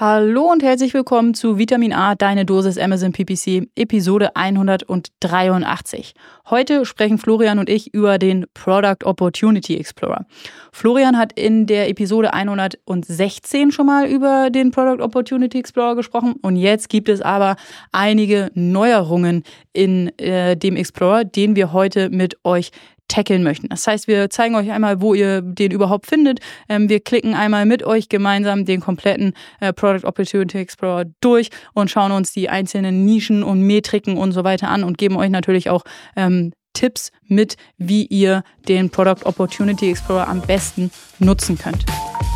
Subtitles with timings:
[0.00, 6.14] Hallo und herzlich willkommen zu Vitamin A, deine Dosis Amazon PPC, Episode 183.
[6.48, 10.24] Heute sprechen Florian und ich über den Product Opportunity Explorer.
[10.72, 16.56] Florian hat in der Episode 116 schon mal über den Product Opportunity Explorer gesprochen und
[16.56, 17.56] jetzt gibt es aber
[17.92, 19.44] einige Neuerungen
[19.74, 22.70] in äh, dem Explorer, den wir heute mit euch
[23.10, 23.68] tackeln möchten.
[23.68, 26.40] Das heißt, wir zeigen euch einmal, wo ihr den überhaupt findet.
[26.68, 31.90] Ähm, wir klicken einmal mit euch gemeinsam den kompletten äh, Product Opportunity Explorer durch und
[31.90, 35.68] schauen uns die einzelnen Nischen und Metriken und so weiter an und geben euch natürlich
[35.68, 35.84] auch
[36.16, 41.84] ähm, Tipps mit, wie ihr den Product Opportunity Explorer am besten nutzen könnt.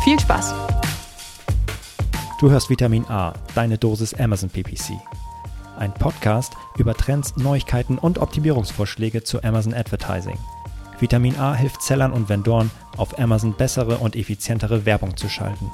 [0.03, 0.53] Viel Spaß!
[2.39, 4.91] Du hörst Vitamin A, deine Dosis Amazon PPC.
[5.77, 10.37] Ein Podcast über Trends, Neuigkeiten und Optimierungsvorschläge zu Amazon Advertising.
[10.99, 15.69] Vitamin A hilft Sellern und Vendoren, auf Amazon bessere und effizientere Werbung zu schalten.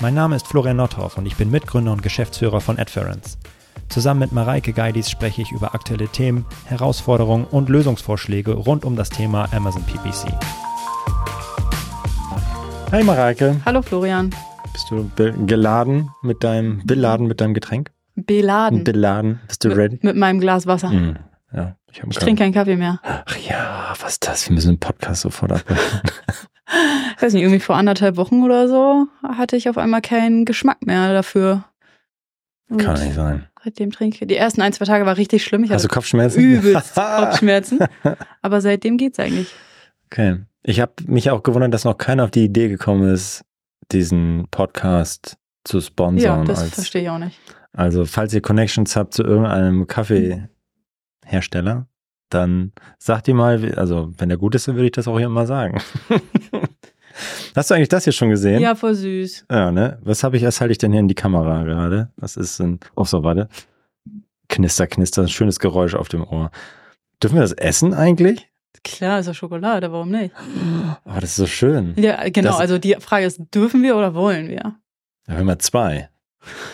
[0.00, 3.38] Mein Name ist Florian Nordhoff und ich bin Mitgründer und Geschäftsführer von Adference.
[3.88, 9.08] Zusammen mit Mareike Geidis spreche ich über aktuelle Themen, Herausforderungen und Lösungsvorschläge rund um das
[9.08, 10.32] Thema Amazon PPC.
[12.92, 13.60] Hi Mareike.
[13.64, 14.30] Hallo Florian.
[14.72, 15.08] Bist du
[15.46, 17.92] geladen mit deinem, beladen mit deinem Getränk?
[18.16, 18.84] Beladen.
[18.84, 19.40] Beladen.
[19.46, 19.94] Bist du ready?
[19.94, 20.90] Mit, mit meinem Glas Wasser.
[20.90, 21.16] Mm,
[21.52, 23.00] ja, ich, ich trinke keinen Kaffee mehr.
[23.02, 24.48] Ach ja, was ist das?
[24.48, 26.00] Wir müssen den Podcast sofort abbrechen.
[27.16, 30.84] ich weiß nicht, irgendwie vor anderthalb Wochen oder so hatte ich auf einmal keinen Geschmack
[30.86, 31.64] mehr dafür.
[32.68, 33.46] Und Kann nicht sein.
[33.62, 34.28] Seitdem trinke ich.
[34.28, 35.64] Die ersten ein, zwei Tage war richtig schlimm.
[35.64, 36.40] Ich Hast du Kopfschmerzen?
[36.40, 37.78] Übelst Kopfschmerzen.
[38.42, 39.54] Aber seitdem geht's eigentlich.
[40.06, 40.38] Okay.
[40.62, 43.44] Ich habe mich auch gewundert, dass noch keiner auf die Idee gekommen ist,
[43.92, 46.40] diesen Podcast zu sponsern.
[46.40, 47.38] Ja, das verstehe ich auch nicht.
[47.72, 49.86] Also, falls ihr Connections habt zu irgendeinem
[51.24, 51.86] Kaffeehersteller,
[52.30, 55.28] dann sagt ihr mal, also wenn der gut ist, dann würde ich das auch hier
[55.28, 55.80] mal sagen.
[57.54, 58.60] Hast du eigentlich das hier schon gesehen?
[58.60, 59.46] Ja, voll süß.
[59.50, 59.98] Ja, ne?
[60.02, 62.10] Was habe ich, was halte ich denn hier in die Kamera gerade?
[62.16, 63.48] Was ist ein, oh so, warte.
[64.48, 66.50] Knister, knister, ein schönes Geräusch auf dem Ohr.
[67.22, 68.48] Dürfen wir das essen eigentlich?
[68.82, 70.34] Klar, ist ja Schokolade, warum nicht?
[71.06, 71.94] Oh, das ist so schön.
[71.96, 72.50] Ja, genau.
[72.50, 74.74] Das, also die Frage ist, dürfen wir oder wollen wir?
[75.28, 76.10] Ja, wir mal zwei.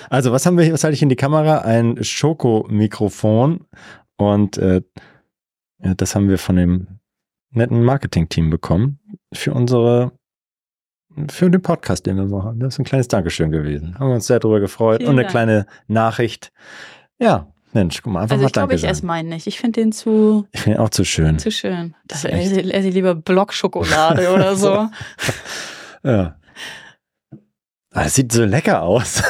[0.09, 0.73] Also, was haben wir hier?
[0.73, 1.59] Was halte ich in die Kamera?
[1.59, 3.67] Ein Schokomikrofon.
[4.21, 4.83] Und äh,
[5.79, 7.01] das haben wir von dem
[7.51, 9.01] netten Marketing-Team bekommen
[9.33, 10.13] für unsere
[11.29, 12.61] für den Podcast, den wir machen.
[12.61, 13.99] Das ist ein kleines Dankeschön gewesen.
[13.99, 14.99] Haben wir uns sehr darüber gefreut.
[14.99, 15.31] Vielen und eine Dank.
[15.31, 16.53] kleine Nachricht.
[17.19, 19.47] Ja, Mensch, guck mal, einfach also mal ich glaube, ich esse meinen nicht.
[19.47, 20.47] Ich finde den zu.
[20.53, 21.39] Ich finde ihn auch zu schön.
[21.39, 21.95] Zu schön.
[22.07, 24.89] Das das esse, esse ich lieber Blockschokolade oder so.
[26.05, 26.37] ja.
[27.93, 29.23] Ah, es sieht so lecker aus.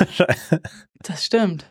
[1.03, 1.71] das stimmt.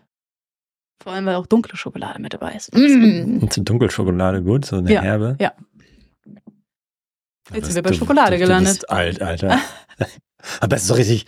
[1.02, 2.76] Vor allem, weil auch dunkle Schokolade mit dabei ist.
[2.76, 3.46] Mm.
[3.46, 4.66] Ist dunkle Schokolade gut?
[4.66, 5.38] So eine ja, herbe?
[5.40, 5.54] Ja.
[7.54, 8.74] Jetzt sind wir bei Schokolade du, gelandet.
[8.74, 9.60] Du bist alt, Alter.
[10.60, 11.26] aber es ist so richtig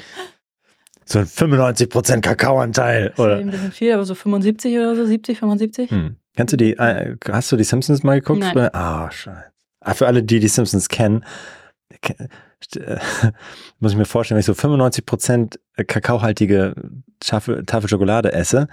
[1.06, 3.14] so ein 95% Kakaoanteil.
[3.18, 3.38] Oder?
[3.38, 5.92] Ein bisschen viel, aber so 75 oder so, 70, 75.
[5.92, 6.16] Hm.
[6.36, 8.40] Kennst du die, äh, hast du die Simpsons mal geguckt?
[8.40, 8.70] Nein.
[8.74, 9.52] Ah, oh, scheiße.
[9.82, 11.26] Ah, für alle, die die Simpsons kennen,
[11.90, 12.28] äh,
[13.80, 16.76] muss ich mir vorstellen, wenn ich so 95% kakaohaltige
[17.20, 18.68] Tafel, Tafel Schokolade esse,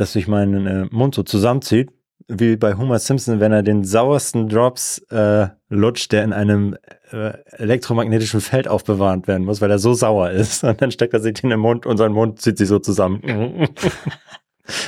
[0.00, 1.90] dass sich mein äh, Mund so zusammenzieht
[2.28, 6.76] wie bei Homer Simpson, wenn er den sauersten Drops äh, lutscht, der in einem
[7.10, 10.62] äh, elektromagnetischen Feld aufbewahrt werden muss, weil er so sauer ist.
[10.64, 13.22] Und dann steckt er sich in den Mund und sein Mund zieht sich so zusammen.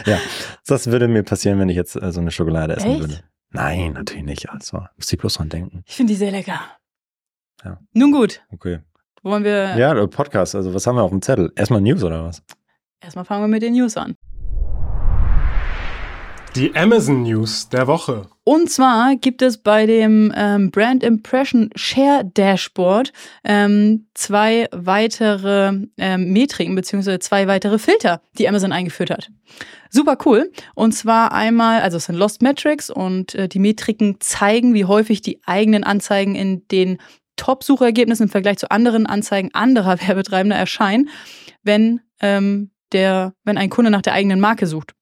[0.06, 0.18] ja,
[0.66, 3.00] das würde mir passieren, wenn ich jetzt äh, so eine Schokolade essen Echt?
[3.00, 3.20] würde.
[3.52, 4.50] Nein, natürlich nicht.
[4.50, 5.82] Also, muss ich bloß dran denken.
[5.86, 6.60] Ich finde die sehr lecker.
[7.64, 7.78] Ja.
[7.94, 8.42] Nun gut.
[8.52, 8.80] Okay.
[9.22, 9.76] Wollen wir.
[9.76, 10.54] Ja, Podcast.
[10.54, 11.52] Also, was haben wir auf dem Zettel?
[11.56, 12.42] Erstmal News oder was?
[13.00, 14.14] Erstmal fangen wir mit den News an.
[16.56, 18.26] Die Amazon News der Woche.
[18.42, 23.12] Und zwar gibt es bei dem ähm, Brand Impression Share Dashboard
[23.44, 29.30] ähm, zwei weitere ähm, Metriken beziehungsweise zwei weitere Filter, die Amazon eingeführt hat.
[29.90, 30.50] Super cool.
[30.74, 35.22] Und zwar einmal, also es sind Lost Metrics und äh, die Metriken zeigen, wie häufig
[35.22, 36.98] die eigenen Anzeigen in den
[37.36, 41.10] Top-Suchergebnissen im Vergleich zu anderen Anzeigen anderer Werbetreibender erscheinen,
[41.62, 44.94] wenn ähm, der, wenn ein Kunde nach der eigenen Marke sucht.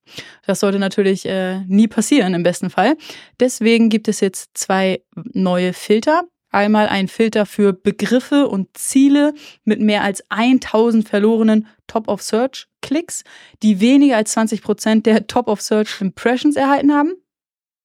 [0.46, 2.96] Das sollte natürlich äh, nie passieren im besten Fall.
[3.40, 6.22] Deswegen gibt es jetzt zwei neue Filter.
[6.50, 13.22] Einmal ein Filter für Begriffe und Ziele mit mehr als 1000 verlorenen Top-of-Search-Klicks,
[13.62, 17.12] die weniger als 20 Prozent der Top-of-Search-Impressions erhalten haben.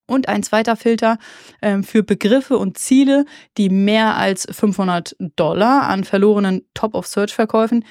[0.05, 1.17] Und ein zweiter Filter
[1.61, 3.25] ähm, für Begriffe und Ziele,
[3.57, 7.85] die mehr als 500 Dollar an verlorenen Top-of-Search-Verkäufen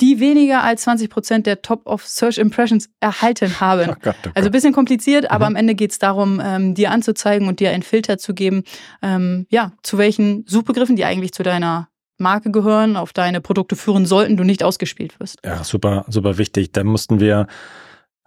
[0.00, 3.90] die weniger als 20 Prozent der Top of Search Impressions erhalten haben.
[3.90, 4.32] Oh Gott, oh Gott.
[4.34, 5.54] Also ein bisschen kompliziert, aber mhm.
[5.54, 8.64] am Ende geht es darum, ähm, dir anzuzeigen und dir einen Filter zu geben,
[9.02, 11.88] ähm, ja, zu welchen Suchbegriffen, die eigentlich zu deiner
[12.20, 15.38] Marke gehören, auf deine Produkte führen sollten, du nicht ausgespielt wirst.
[15.44, 16.72] Ja, super, super wichtig.
[16.72, 17.46] Da mussten wir,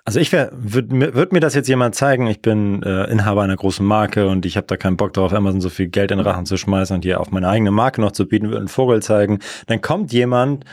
[0.04, 3.56] also ich wäre, würde würd mir das jetzt jemand zeigen, ich bin äh, Inhaber einer
[3.56, 6.28] großen Marke und ich habe da keinen Bock drauf, Amazon so viel Geld in den
[6.28, 9.02] Rachen zu schmeißen und hier auf meine eigene Marke noch zu bieten, würde einen Vogel
[9.02, 9.40] zeigen.
[9.68, 10.66] Dann kommt jemand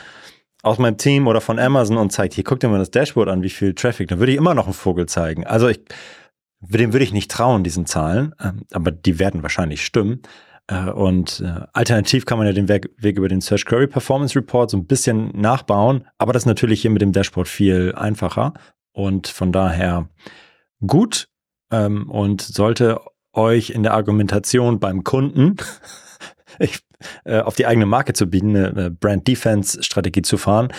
[0.63, 3.43] aus meinem Team oder von Amazon und zeigt, hier, guck dir mal das Dashboard an,
[3.43, 5.45] wie viel Traffic, dann würde ich immer noch einen Vogel zeigen.
[5.45, 5.79] Also ich,
[6.59, 10.21] dem würde ich nicht trauen, diesen Zahlen, ähm, aber die werden wahrscheinlich stimmen.
[10.67, 14.35] Äh, und äh, alternativ kann man ja den Weg, Weg über den Search Query Performance
[14.35, 18.53] Report so ein bisschen nachbauen, aber das ist natürlich hier mit dem Dashboard viel einfacher
[18.93, 20.09] und von daher
[20.85, 21.27] gut
[21.71, 22.99] ähm, und sollte
[23.33, 25.55] euch in der Argumentation beim Kunden
[26.59, 26.79] ich,
[27.25, 30.69] äh, auf die eigene Marke zu bieten, eine Brand Defense Strategie zu fahren,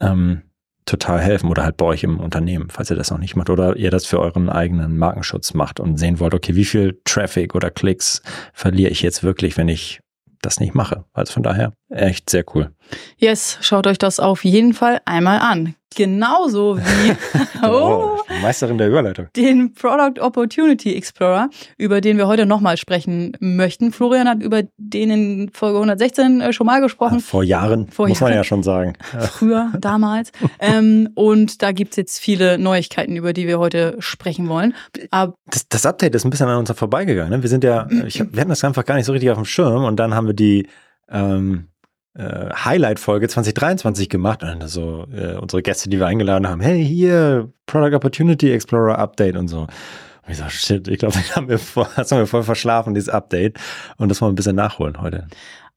[0.00, 0.42] ähm,
[0.86, 3.76] total helfen oder halt bei euch im Unternehmen, falls ihr das noch nicht macht oder
[3.76, 7.70] ihr das für euren eigenen Markenschutz macht und sehen wollt, okay, wie viel Traffic oder
[7.70, 8.22] Klicks
[8.52, 10.00] verliere ich jetzt wirklich, wenn ich
[10.42, 11.04] das nicht mache.
[11.14, 12.70] Also von daher echt sehr cool.
[13.16, 15.74] Yes, schaut euch das auf jeden Fall einmal an.
[15.96, 17.16] Genauso wie
[17.66, 19.28] oh, Meisterin der Überleitung.
[19.36, 21.48] Den Product Opportunity Explorer,
[21.78, 23.92] über den wir heute nochmal sprechen möchten.
[23.92, 27.20] Florian hat über den in Folge 116 äh, schon mal gesprochen.
[27.20, 28.32] vor Jahren, Vor muss Jahren.
[28.32, 28.94] man ja schon sagen.
[29.20, 30.32] Früher, damals.
[30.58, 34.74] ähm, und da gibt's jetzt viele Neuigkeiten, über die wir heute sprechen wollen.
[35.10, 37.30] Aber das, das Update ist ein bisschen an uns vorbeigegangen.
[37.30, 37.42] Ne?
[37.42, 39.84] Wir sind ja, ich, wir hatten das einfach gar nicht so richtig auf dem Schirm
[39.84, 40.66] und dann haben wir die
[41.08, 41.68] ähm,
[42.14, 47.50] äh, Highlight-Folge 2023 gemacht und so äh, unsere Gäste, die wir eingeladen haben, hey, hier,
[47.66, 49.62] Product Opportunity Explorer Update und so.
[49.62, 53.08] Und ich so, shit, ich glaube, das haben wir, voll, haben wir voll verschlafen, dieses
[53.08, 53.58] Update.
[53.96, 55.26] Und das wollen wir ein bisschen nachholen heute.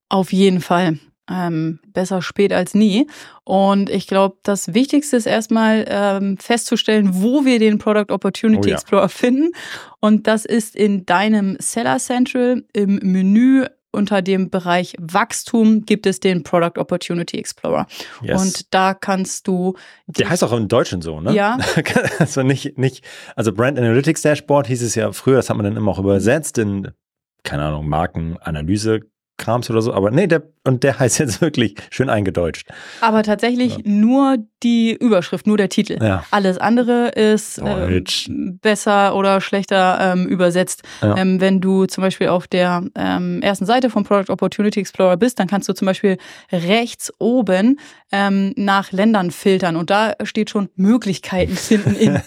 [0.10, 1.00] Auf jeden Fall.
[1.30, 3.06] Ähm, besser spät als nie.
[3.44, 8.69] Und ich glaube, das Wichtigste ist erstmal ähm, festzustellen, wo wir den Product Opportunity oh
[8.69, 8.75] ja.
[8.75, 9.51] Explorer finden.
[10.00, 13.66] Und das ist in deinem Seller Central im Menü
[13.98, 17.88] unter dem Bereich Wachstum gibt es den Product Opportunity Explorer.
[18.22, 18.42] Yes.
[18.42, 19.76] Und da kannst du.
[20.08, 21.34] Der heißt auch im Deutschen so, ne?
[21.34, 21.58] Ja.
[22.20, 23.04] also nicht, nicht,
[23.36, 26.58] also Brand Analytics Dashboard hieß es ja früher, das hat man dann immer auch übersetzt
[26.58, 26.92] in,
[27.44, 29.02] keine Ahnung, Markenanalyse
[29.38, 32.68] Krams oder so, aber nee, der, und der heißt jetzt wirklich schön eingedeutscht.
[33.01, 33.81] Aber tatsächlich ja.
[33.86, 35.98] nur die Überschrift, nur der Titel.
[36.01, 36.24] Ja.
[36.31, 38.01] Alles andere ist äh,
[38.62, 40.81] besser oder schlechter ähm, übersetzt.
[41.01, 41.16] Ja.
[41.18, 45.39] Ähm, wenn du zum Beispiel auf der ähm, ersten Seite vom Product Opportunity Explorer bist,
[45.39, 46.18] dann kannst du zum Beispiel
[46.51, 47.80] rechts oben
[48.12, 52.19] ähm, nach Ländern filtern und da steht schon Möglichkeiten finden in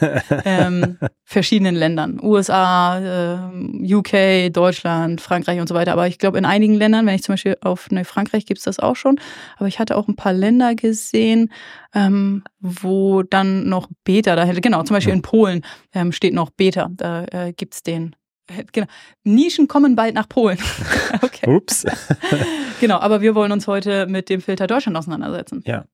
[0.45, 2.21] ähm, verschiedenen Ländern.
[2.23, 5.93] USA, äh, UK, Deutschland, Frankreich und so weiter.
[5.93, 8.65] Aber ich glaube, in einigen Ländern, wenn ich zum Beispiel auf ne, Frankreich gibt es
[8.65, 9.21] das auch schon,
[9.57, 11.53] aber ich hatte auch ein paar Länder gesehen,
[11.95, 14.61] ähm, wo dann noch Beta da hätte.
[14.61, 15.63] Genau, zum Beispiel in Polen
[15.95, 16.91] ähm, steht noch Beta.
[16.93, 18.17] Da äh, es den.
[18.47, 18.87] Äh, genau.
[19.25, 20.59] Nischen kommen bald nach Polen.
[21.23, 21.49] okay.
[21.49, 21.85] Ups.
[22.81, 25.63] genau, aber wir wollen uns heute mit dem Filter Deutschland auseinandersetzen.
[25.67, 25.85] Ja.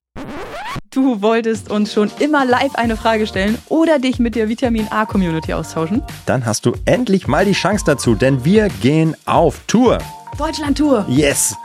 [0.90, 5.04] Du wolltest uns schon immer live eine Frage stellen oder dich mit der Vitamin A
[5.04, 6.02] Community austauschen?
[6.24, 9.98] Dann hast du endlich mal die Chance dazu, denn wir gehen auf Tour.
[10.38, 11.04] Deutschland Tour.
[11.08, 11.56] Yes.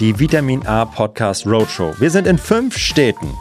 [0.00, 1.94] Die Vitamin A Podcast Roadshow.
[1.98, 3.34] Wir sind in fünf Städten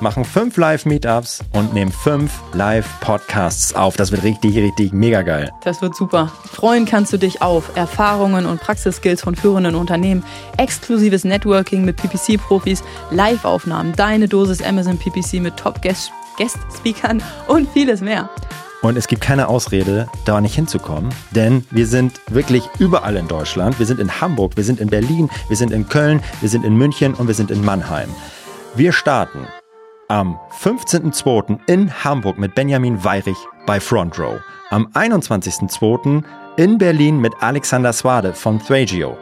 [0.00, 3.96] machen fünf Live-Meetups und nehmen fünf Live-Podcasts auf.
[3.96, 5.50] Das wird richtig, richtig mega geil.
[5.64, 6.30] Das wird super.
[6.52, 10.24] Freuen kannst du dich auf Erfahrungen und Praxisskills von führenden Unternehmen,
[10.56, 18.30] exklusives Networking mit PPC-Profis, Live-Aufnahmen, deine Dosis Amazon PPC mit Top-Guest-Speakern und vieles mehr.
[18.80, 23.78] Und es gibt keine Ausrede, da nicht hinzukommen, denn wir sind wirklich überall in Deutschland.
[23.78, 26.76] Wir sind in Hamburg, wir sind in Berlin, wir sind in Köln, wir sind in
[26.76, 28.08] München und wir sind in Mannheim.
[28.76, 29.48] Wir starten
[30.06, 31.58] am 15.02.
[31.66, 34.40] in Hamburg mit Benjamin Weirich bei Front Row.
[34.70, 36.22] Am 21.02.
[36.56, 39.16] in Berlin mit Alexander Swade von Thragio.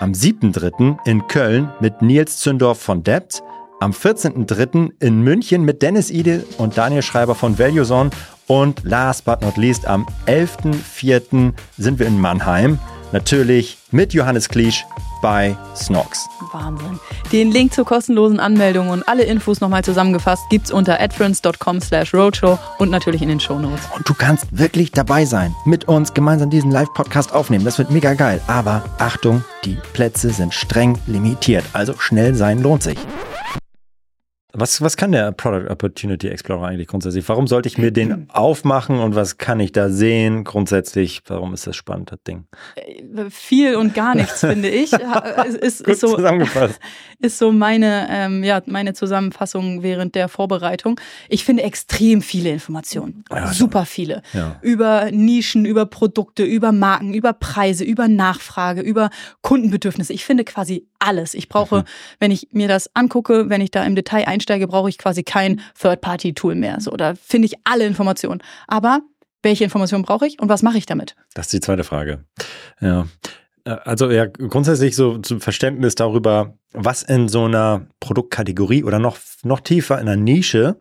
[0.00, 0.98] Am 7.03.
[1.06, 3.42] in Köln mit Nils Zündorf von Debt.
[3.82, 4.92] Am 14.03.
[5.00, 8.10] in München mit Dennis Ide und Daniel Schreiber von ValueZone.
[8.46, 11.52] Und last but not least, am 11.04.
[11.78, 12.78] sind wir in Mannheim.
[13.10, 14.84] Natürlich mit Johannes Kliesch
[15.20, 16.28] bei Snox.
[16.52, 17.00] Wahnsinn.
[17.32, 22.60] Den Link zur kostenlosen Anmeldung und alle Infos nochmal zusammengefasst gibt's unter adference.com slash roadshow
[22.78, 23.80] und natürlich in den Shownotes.
[23.96, 27.64] Und du kannst wirklich dabei sein, mit uns gemeinsam diesen Live-Podcast aufnehmen.
[27.64, 28.40] Das wird mega geil.
[28.46, 31.64] Aber Achtung, die Plätze sind streng limitiert.
[31.72, 32.98] Also schnell sein lohnt sich.
[34.54, 37.26] Was, was kann der Product Opportunity Explorer eigentlich grundsätzlich?
[37.28, 41.22] Warum sollte ich mir den aufmachen und was kann ich da sehen grundsätzlich?
[41.26, 42.44] Warum ist das spannend, das Ding?
[42.74, 44.92] Äh, viel und gar nichts, finde ich.
[44.92, 46.78] ist, ist, so, zusammengefasst.
[47.20, 51.00] Ist so meine, ähm, ja, meine Zusammenfassung während der Vorbereitung.
[51.28, 53.24] Ich finde extrem viele Informationen.
[53.30, 54.22] Ja, Super viele.
[54.32, 54.56] Ja.
[54.60, 60.12] Über Nischen, über Produkte, über Marken, über Preise, über Nachfrage, über Kundenbedürfnisse.
[60.12, 61.34] Ich finde quasi alles.
[61.34, 61.84] Ich brauche, mhm.
[62.20, 65.60] wenn ich mir das angucke, wenn ich da im Detail einsteige, brauche ich quasi kein
[65.80, 66.80] Third-Party-Tool mehr.
[66.80, 68.42] So, da finde ich alle Informationen.
[68.66, 69.00] Aber
[69.42, 71.16] welche Informationen brauche ich und was mache ich damit?
[71.34, 72.24] Das ist die zweite Frage.
[72.80, 73.06] Ja.
[73.64, 79.18] Äh, also ja, grundsätzlich so zum Verständnis darüber, was in so einer Produktkategorie oder noch,
[79.42, 80.76] noch tiefer in einer Nische,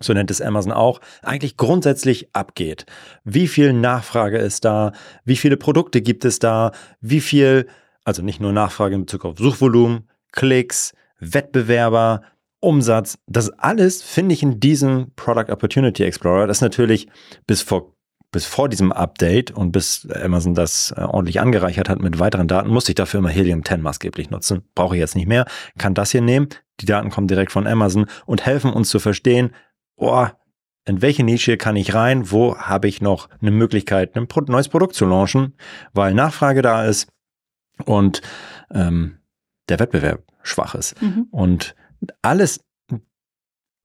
[0.00, 2.86] so nennt es Amazon auch, eigentlich grundsätzlich abgeht.
[3.24, 4.92] Wie viel Nachfrage ist da?
[5.24, 6.72] Wie viele Produkte gibt es da?
[7.00, 7.66] Wie viel,
[8.04, 12.22] also nicht nur Nachfrage in Bezug auf Suchvolumen, Klicks, Wettbewerber,
[12.60, 16.46] Umsatz, das alles finde ich in diesem Product Opportunity Explorer.
[16.46, 17.08] Das ist natürlich
[17.46, 17.94] bis vor
[18.32, 22.68] bis vor diesem Update und bis Amazon das äh, ordentlich angereichert hat mit weiteren Daten,
[22.68, 24.62] musste ich dafür immer Helium 10 maßgeblich nutzen.
[24.74, 25.46] Brauche ich jetzt nicht mehr.
[25.78, 26.48] Kann das hier nehmen.
[26.80, 29.50] Die Daten kommen direkt von Amazon und helfen uns zu verstehen,
[29.96, 30.26] oh,
[30.86, 32.30] in welche Nische kann ich rein?
[32.30, 35.54] Wo habe ich noch eine Möglichkeit, ein neues Produkt zu launchen,
[35.92, 37.08] weil Nachfrage da ist
[37.82, 38.22] und
[38.72, 39.18] ähm,
[39.68, 41.00] der Wettbewerb schwach ist.
[41.00, 41.26] Mhm.
[41.30, 41.74] Und
[42.22, 42.60] alles,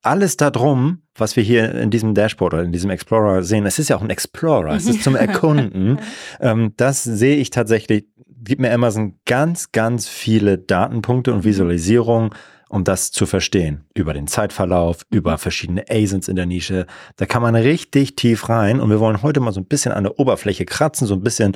[0.02, 3.90] alles darum, was wir hier in diesem Dashboard oder in diesem Explorer sehen, es ist
[3.90, 6.00] ja auch ein Explorer, es ist zum Erkunden.
[6.40, 8.06] ähm, das sehe ich tatsächlich,
[8.44, 12.32] gibt mir Amazon ganz, ganz viele Datenpunkte und Visualisierungen,
[12.70, 13.86] um das zu verstehen.
[13.94, 16.88] Über den Zeitverlauf, über verschiedene ASINs in der Nische.
[17.16, 20.04] Da kann man richtig tief rein und wir wollen heute mal so ein bisschen an
[20.04, 21.56] der Oberfläche kratzen, so ein bisschen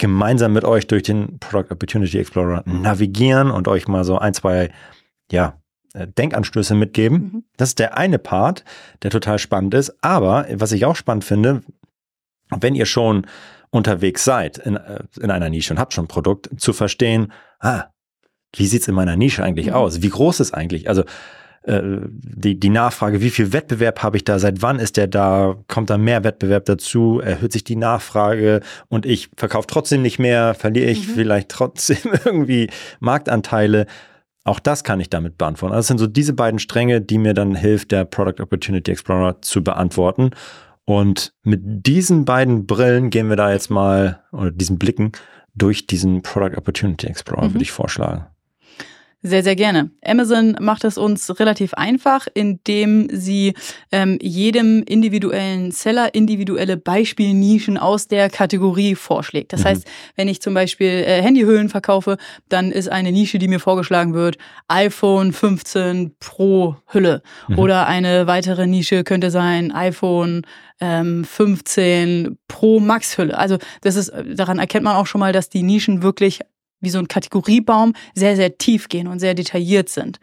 [0.00, 4.70] gemeinsam mit euch durch den Product Opportunity Explorer navigieren und euch mal so ein, zwei,
[5.30, 5.60] ja,
[5.94, 7.18] äh, Denkanstöße mitgeben.
[7.18, 7.44] Mhm.
[7.56, 8.64] Das ist der eine Part,
[9.02, 9.92] der total spannend ist.
[10.02, 11.62] Aber was ich auch spannend finde,
[12.58, 13.26] wenn ihr schon
[13.70, 17.84] unterwegs seid in, äh, in einer Nische und habt schon ein Produkt, zu verstehen, ah,
[18.56, 19.74] wie sieht's in meiner Nische eigentlich mhm.
[19.74, 20.02] aus?
[20.02, 20.88] Wie groß ist eigentlich?
[20.88, 21.04] Also
[21.66, 25.90] die, die Nachfrage, wie viel Wettbewerb habe ich da, seit wann ist der da, kommt
[25.90, 30.90] da mehr Wettbewerb dazu, erhöht sich die Nachfrage und ich verkaufe trotzdem nicht mehr, verliere
[30.90, 31.12] ich mhm.
[31.12, 33.86] vielleicht trotzdem irgendwie Marktanteile.
[34.44, 35.74] Auch das kann ich damit beantworten.
[35.74, 39.42] Also es sind so diese beiden Stränge, die mir dann hilft, der Product Opportunity Explorer
[39.42, 40.30] zu beantworten.
[40.86, 45.12] Und mit diesen beiden Brillen gehen wir da jetzt mal, oder diesen Blicken,
[45.54, 47.54] durch diesen Product Opportunity Explorer, mhm.
[47.54, 48.26] würde ich vorschlagen.
[49.22, 49.90] Sehr, sehr gerne.
[50.02, 53.52] Amazon macht es uns relativ einfach, indem sie
[53.92, 59.52] ähm, jedem individuellen Seller individuelle Beispielnischen aus der Kategorie vorschlägt.
[59.52, 59.64] Das mhm.
[59.66, 59.86] heißt,
[60.16, 62.16] wenn ich zum Beispiel äh, Handyhüllen verkaufe,
[62.48, 67.22] dann ist eine Nische, die mir vorgeschlagen wird, iPhone 15 Pro Hülle.
[67.48, 67.58] Mhm.
[67.58, 70.46] Oder eine weitere Nische könnte sein iPhone
[70.80, 73.36] ähm, 15 Pro Max Hülle.
[73.36, 76.40] Also das ist, daran erkennt man auch schon mal, dass die Nischen wirklich
[76.80, 80.18] wie so ein Kategoriebaum sehr, sehr tief gehen und sehr detailliert sind.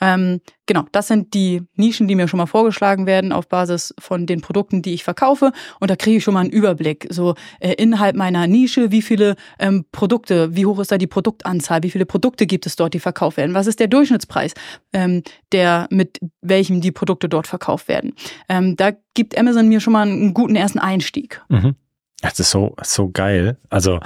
[0.00, 4.26] Ähm, genau, das sind die Nischen, die mir schon mal vorgeschlagen werden auf Basis von
[4.26, 5.52] den Produkten, die ich verkaufe.
[5.80, 7.06] Und da kriege ich schon mal einen Überblick.
[7.10, 11.82] So äh, innerhalb meiner Nische, wie viele ähm, Produkte, wie hoch ist da die Produktanzahl,
[11.82, 14.52] wie viele Produkte gibt es dort, die verkauft werden, was ist der Durchschnittspreis,
[14.92, 15.22] ähm,
[15.52, 18.12] der mit welchem die Produkte dort verkauft werden.
[18.48, 21.42] Ähm, da gibt Amazon mir schon mal einen guten ersten Einstieg.
[21.48, 21.74] Mhm.
[22.20, 23.58] Das ist so, so geil.
[23.70, 24.00] Also,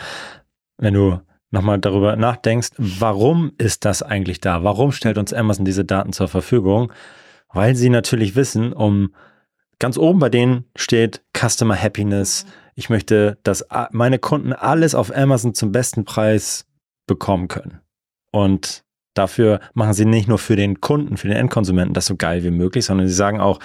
[0.78, 1.20] wenn du
[1.50, 4.62] nochmal darüber nachdenkst, warum ist das eigentlich da?
[4.62, 6.92] Warum stellt uns Amazon diese Daten zur Verfügung?
[7.52, 9.14] Weil sie natürlich wissen, um
[9.78, 12.46] ganz oben bei denen steht Customer Happiness.
[12.76, 16.66] Ich möchte, dass meine Kunden alles auf Amazon zum besten Preis
[17.06, 17.80] bekommen können.
[18.30, 22.44] Und dafür machen sie nicht nur für den Kunden, für den Endkonsumenten das so geil
[22.44, 23.58] wie möglich, sondern sie sagen auch,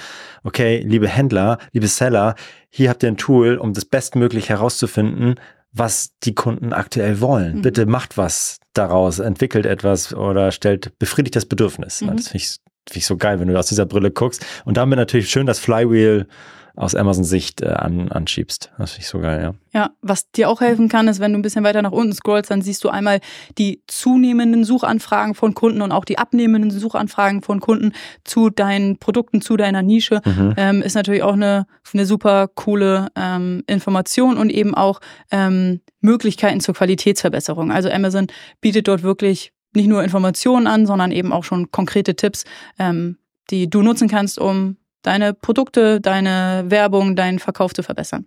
[0.43, 2.35] okay, liebe Händler, liebe Seller,
[2.69, 5.35] hier habt ihr ein Tool, um das bestmöglich herauszufinden,
[5.75, 7.57] was die Kunden aktuell wollen.
[7.57, 7.61] Mhm.
[7.61, 12.01] Bitte macht was daraus, entwickelt etwas oder stellt, befriedigt das Bedürfnis.
[12.01, 12.15] Mhm.
[12.15, 14.45] Das finde ich, find ich so geil, wenn du aus dieser Brille guckst.
[14.63, 16.27] Und damit natürlich schön das Flywheel
[16.75, 18.71] aus Amazons Sicht äh, an, anschiebst.
[18.77, 19.53] Das finde ich so geil, ja.
[19.73, 22.51] Ja, was dir auch helfen kann, ist, wenn du ein bisschen weiter nach unten scrollst,
[22.51, 23.19] dann siehst du einmal
[23.57, 27.91] die zunehmenden Suchanfragen von Kunden und auch die abnehmenden Suchanfragen von Kunden
[28.23, 30.21] zu deinen Produkten, zu deiner Nische.
[30.25, 30.53] Mhm.
[30.57, 35.01] Ähm, ist natürlich auch eine, eine super coole ähm, Information und eben auch
[35.31, 37.71] ähm, Möglichkeiten zur Qualitätsverbesserung.
[37.71, 38.27] Also Amazon
[38.61, 42.45] bietet dort wirklich nicht nur Informationen an, sondern eben auch schon konkrete Tipps,
[42.79, 43.17] ähm,
[43.49, 48.25] die du nutzen kannst, um deine Produkte, deine Werbung, deinen Verkauf zu verbessern.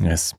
[0.00, 0.34] Yes.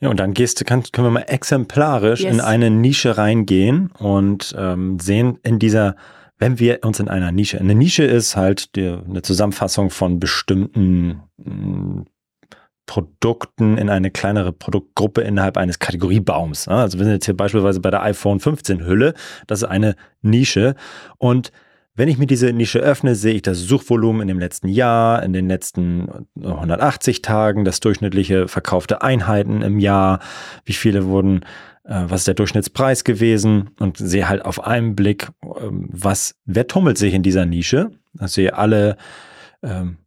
[0.00, 2.34] Ja, und dann gehst du, kann, können wir mal exemplarisch yes.
[2.34, 5.96] in eine Nische reingehen und ähm, sehen in dieser,
[6.38, 11.22] wenn wir uns in einer Nische, eine Nische ist halt die, eine Zusammenfassung von bestimmten
[11.38, 12.04] mh, mm,
[12.86, 16.68] Produkten in eine kleinere Produktgruppe innerhalb eines Kategoriebaums.
[16.68, 19.14] Also wir sind jetzt hier beispielsweise bei der iPhone 15 Hülle,
[19.46, 20.74] das ist eine Nische
[21.16, 21.50] und
[21.94, 25.32] wenn ich mir diese Nische öffne, sehe ich das Suchvolumen in dem letzten Jahr, in
[25.32, 30.20] den letzten 180 Tagen, das durchschnittliche verkaufte Einheiten im Jahr,
[30.64, 31.44] wie viele wurden
[31.84, 35.28] äh, was ist der Durchschnittspreis gewesen und sehe halt auf einen Blick,
[35.60, 37.90] ähm, was, wer tummelt sich in dieser Nische.
[38.20, 38.96] Ich sehe alle
[39.62, 39.98] ähm,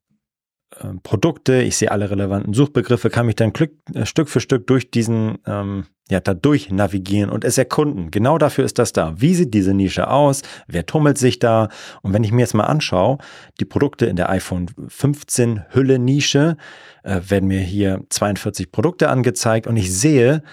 [0.81, 4.67] äh, Produkte, ich sehe alle relevanten Suchbegriffe, kann mich dann Glück, äh, Stück für Stück
[4.67, 8.11] durch diesen, ähm, ja, dadurch navigieren und es erkunden.
[8.11, 9.13] Genau dafür ist das da.
[9.17, 10.41] Wie sieht diese Nische aus?
[10.67, 11.69] Wer tummelt sich da?
[12.01, 13.17] Und wenn ich mir jetzt mal anschaue,
[13.59, 16.57] die Produkte in der iPhone 15 Hülle Nische,
[17.03, 20.43] äh, werden mir hier 42 Produkte angezeigt und ich sehe,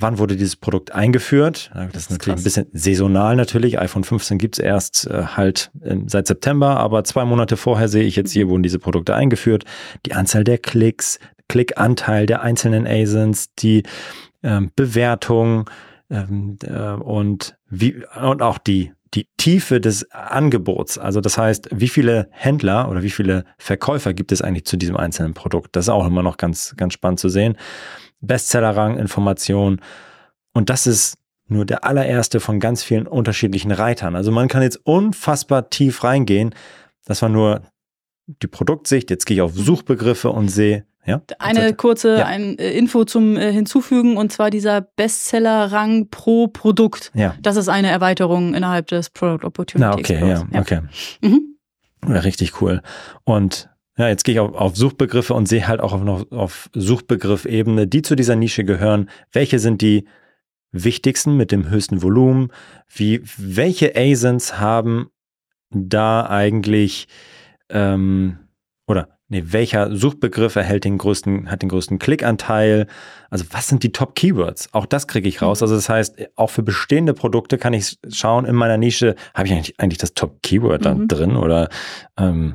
[0.00, 1.70] Wann wurde dieses Produkt eingeführt?
[1.74, 2.40] Das, das ist natürlich krass.
[2.40, 3.78] ein bisschen saisonal natürlich.
[3.80, 8.14] iPhone 15 gibt's erst äh, halt in, seit September, aber zwei Monate vorher sehe ich
[8.14, 9.64] jetzt hier, wurden diese Produkte eingeführt.
[10.06, 13.82] Die Anzahl der Klicks, Klickanteil der einzelnen ASINs, die
[14.44, 15.68] ähm, Bewertung
[16.10, 20.98] ähm, äh, und, wie, und auch die die Tiefe des Angebots.
[20.98, 24.96] Also das heißt, wie viele Händler oder wie viele Verkäufer gibt es eigentlich zu diesem
[24.96, 25.74] einzelnen Produkt?
[25.76, 27.56] Das ist auch immer noch ganz, ganz spannend zu sehen.
[28.20, 29.80] Bestsellerrang, Information.
[30.52, 34.16] Und das ist nur der allererste von ganz vielen unterschiedlichen Reitern.
[34.16, 36.54] Also man kann jetzt unfassbar tief reingehen.
[37.06, 37.62] Das war nur
[38.26, 39.10] die Produktsicht.
[39.10, 41.22] Jetzt gehe ich auf Suchbegriffe und sehe, ja.
[41.38, 42.26] Eine kurze ja.
[42.26, 47.10] ein, äh, Info zum äh, Hinzufügen und zwar dieser Bestseller-Rang pro Produkt.
[47.14, 47.34] Ja.
[47.40, 50.80] Das ist eine Erweiterung innerhalb des Product Opportunity Na, okay, ja, ja, okay.
[51.22, 51.56] Mhm.
[52.06, 52.82] Ja, richtig cool.
[53.24, 56.70] Und ja, jetzt gehe ich auf, auf Suchbegriffe und sehe halt auch auf, noch auf
[56.72, 59.10] Suchbegriffebene, die zu dieser Nische gehören.
[59.32, 60.06] Welche sind die
[60.70, 62.52] wichtigsten mit dem höchsten Volumen?
[62.88, 65.10] Wie, welche ASINs haben
[65.70, 67.08] da eigentlich
[67.70, 68.38] ähm,
[68.86, 72.86] oder nee, welcher Suchbegriff erhält den größten, hat den größten Klickanteil?
[73.30, 74.72] Also was sind die Top Keywords?
[74.72, 75.60] Auch das kriege ich raus.
[75.60, 75.64] Mhm.
[75.64, 79.54] Also das heißt, auch für bestehende Produkte kann ich schauen in meiner Nische, habe ich
[79.54, 81.08] eigentlich, eigentlich das Top Keyword dann mhm.
[81.08, 81.68] drin oder
[82.16, 82.54] ähm,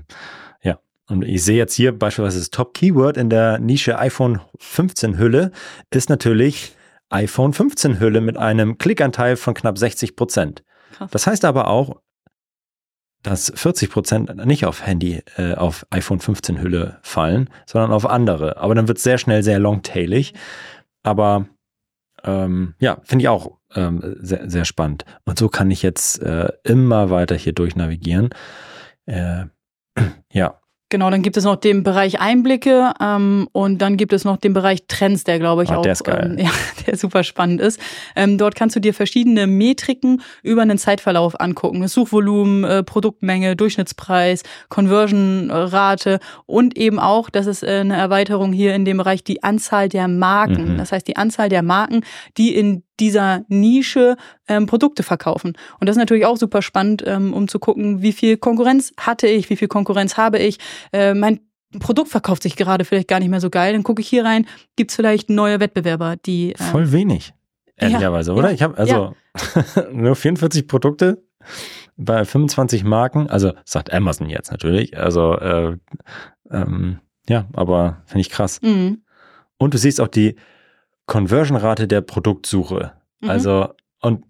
[1.09, 5.51] und ich sehe jetzt hier beispielsweise das Top-Keyword in der Nische iPhone 15 Hülle
[5.89, 6.75] ist natürlich
[7.09, 10.63] iPhone 15 Hülle mit einem Klickanteil von knapp 60 Prozent.
[11.11, 12.01] Das heißt aber auch,
[13.21, 18.57] dass 40 Prozent nicht auf Handy, äh, auf iPhone 15 Hülle fallen, sondern auf andere.
[18.57, 20.33] Aber dann wird es sehr schnell sehr longtailig.
[21.03, 21.47] Aber
[22.23, 25.05] ähm, ja, finde ich auch ähm, sehr, sehr spannend.
[25.25, 28.29] Und so kann ich jetzt äh, immer weiter hier durchnavigieren.
[29.05, 29.45] Äh,
[30.31, 30.59] ja,
[30.93, 34.53] Genau, dann gibt es noch den Bereich Einblicke ähm, und dann gibt es noch den
[34.53, 36.35] Bereich Trends, der glaube ich oh, auch, der, ist geil.
[36.37, 36.51] Ähm, ja,
[36.85, 37.79] der super spannend ist.
[38.15, 41.81] Ähm, dort kannst du dir verschiedene Metriken über einen Zeitverlauf angucken.
[41.81, 48.75] Das Suchvolumen, äh, Produktmenge, Durchschnittspreis, Conversion-Rate und eben auch, das ist äh, eine Erweiterung hier
[48.75, 50.73] in dem Bereich, die Anzahl der Marken.
[50.73, 50.77] Mhm.
[50.77, 52.01] Das heißt, die Anzahl der Marken,
[52.37, 54.15] die in dieser Nische
[54.47, 55.57] ähm, Produkte verkaufen.
[55.79, 59.27] Und das ist natürlich auch super spannend, ähm, um zu gucken, wie viel Konkurrenz hatte
[59.27, 60.57] ich, wie viel Konkurrenz habe ich.
[60.93, 61.41] Äh, mein
[61.79, 63.73] Produkt verkauft sich gerade vielleicht gar nicht mehr so geil.
[63.73, 66.53] Dann gucke ich hier rein, gibt es vielleicht neue Wettbewerber, die.
[66.59, 67.33] Ähm, Voll wenig.
[67.75, 68.49] Ehrlicherweise, ja, oder?
[68.49, 69.15] Ja, ich habe also
[69.75, 69.83] ja.
[69.91, 71.23] nur 44 Produkte
[71.97, 73.29] bei 25 Marken.
[73.29, 74.97] Also sagt Amazon jetzt natürlich.
[74.97, 75.77] Also äh,
[76.51, 78.61] ähm, ja, aber finde ich krass.
[78.61, 79.01] Mhm.
[79.57, 80.35] Und du siehst auch die
[81.05, 82.93] Conversion-Rate der Produktsuche.
[83.21, 83.29] Mhm.
[83.29, 83.69] Also,
[84.01, 84.25] und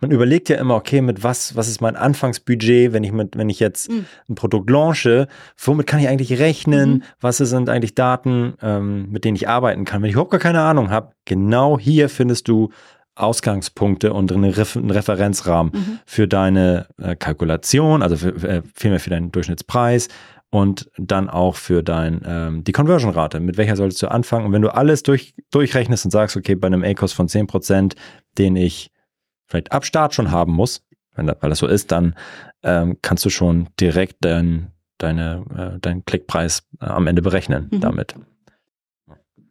[0.00, 3.48] man überlegt ja immer, okay, mit was, was ist mein Anfangsbudget, wenn ich mit, wenn
[3.48, 4.06] ich jetzt mhm.
[4.28, 6.90] ein Produkt launche, womit kann ich eigentlich rechnen?
[6.90, 7.02] Mhm.
[7.20, 10.02] Was sind eigentlich Daten, ähm, mit denen ich arbeiten kann?
[10.02, 12.70] Wenn ich überhaupt gar keine Ahnung habe, genau hier findest du
[13.16, 15.98] Ausgangspunkte und einen, Referenzrahmen mhm.
[16.06, 20.06] für deine äh, Kalkulation, also für, äh, vielmehr für deinen Durchschnittspreis,
[20.50, 23.40] und dann auch für dein, ähm, die Conversion-Rate.
[23.40, 24.46] Mit welcher solltest du anfangen?
[24.46, 27.94] Und wenn du alles durch, durchrechnest und sagst, okay, bei einem A-Kost von 10%,
[28.38, 28.90] den ich
[29.46, 30.82] vielleicht ab Start schon haben muss,
[31.14, 32.14] wenn das, weil das so ist, dann
[32.62, 35.44] ähm, kannst du schon direkt dein, deine,
[35.76, 37.80] äh, deinen Klickpreis äh, am Ende berechnen mhm.
[37.80, 38.14] damit.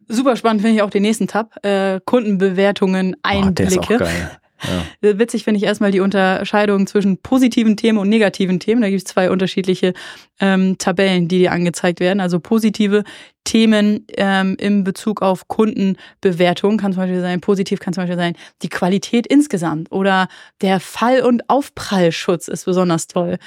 [0.08, 1.54] Super spannend finde ich auch den nächsten Tab.
[1.64, 3.50] Äh, Kundenbewertungen, Einblicke.
[3.50, 4.38] Oh, der ist auch geil.
[4.62, 5.18] Ja.
[5.18, 8.82] Witzig finde ich erstmal die Unterscheidung zwischen positiven Themen und negativen Themen.
[8.82, 9.92] Da gibt es zwei unterschiedliche
[10.40, 12.20] ähm, Tabellen, die dir angezeigt werden.
[12.20, 13.04] Also positive
[13.44, 18.34] Themen ähm, im Bezug auf Kundenbewertung kann zum Beispiel sein, positiv kann zum Beispiel sein,
[18.60, 20.28] die Qualität insgesamt oder
[20.60, 23.38] der Fall- und Aufprallschutz ist besonders toll.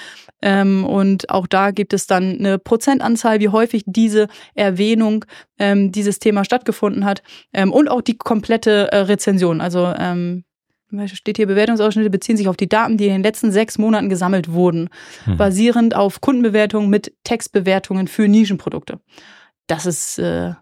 [0.42, 5.26] Ähm, und auch da gibt es dann eine Prozentanzahl, wie häufig diese Erwähnung
[5.60, 7.22] ähm, dieses Thema stattgefunden hat
[7.54, 9.62] ähm, und auch die komplette äh, Rezension.
[9.62, 10.46] Also ähm,
[11.08, 14.52] steht hier, Bewertungsausschnitte beziehen sich auf die Daten, die in den letzten sechs Monaten gesammelt
[14.52, 14.90] wurden,
[15.26, 15.38] hm.
[15.38, 19.00] basierend auf Kundenbewertungen mit Textbewertungen für Nischenprodukte.
[19.68, 20.54] Das ist äh,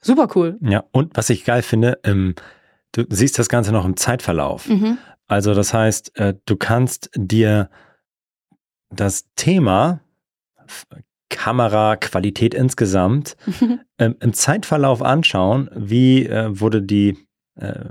[0.00, 0.58] super cool.
[0.60, 2.34] Ja, und was ich geil finde, ähm,
[2.92, 4.68] du siehst das Ganze noch im Zeitverlauf.
[4.68, 4.98] Mhm.
[5.26, 7.70] Also das heißt, äh, du kannst dir
[8.90, 10.00] das Thema
[11.28, 13.80] Kameraqualität insgesamt mhm.
[13.98, 17.16] ähm, im Zeitverlauf anschauen, wie äh, wurde die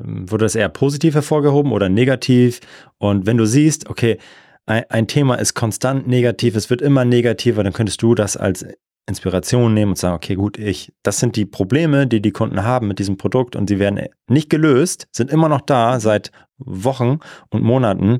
[0.04, 2.60] wurde das eher positiv hervorgehoben oder negativ?
[2.98, 4.18] Und wenn du siehst, okay,
[4.66, 8.66] ein, ein Thema ist konstant negativ, es wird immer negativer, dann könntest du das als
[9.08, 12.88] Inspiration nehmen und sagen, okay, gut, ich, das sind die Probleme, die die Kunden haben
[12.88, 17.64] mit diesem Produkt und sie werden nicht gelöst, sind immer noch da seit Wochen und
[17.64, 18.20] Monaten.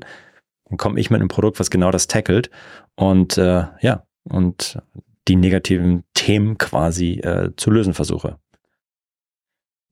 [0.68, 2.50] Dann komme ich mit einem Produkt, was genau das tackelt
[2.96, 4.78] und äh, ja, und
[5.28, 8.38] die negativen Themen quasi äh, zu lösen versuche.